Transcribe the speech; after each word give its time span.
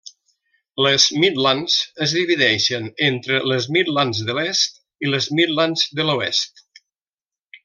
Les 0.85 1.03
Midlands 1.23 1.75
es 2.05 2.15
divideixen 2.19 2.87
entre 3.09 3.43
les 3.51 3.69
Midlands 3.77 4.23
de 4.31 4.39
l'Est 4.41 4.83
i 5.09 5.13
les 5.15 5.29
Midlands 5.41 5.85
de 6.01 6.07
l'Oest. 6.11 6.65